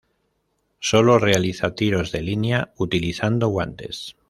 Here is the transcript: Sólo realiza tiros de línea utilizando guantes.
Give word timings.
Sólo 0.79 1.19
realiza 1.19 1.75
tiros 1.75 2.11
de 2.11 2.23
línea 2.23 2.73
utilizando 2.77 3.49
guantes. 3.49 4.15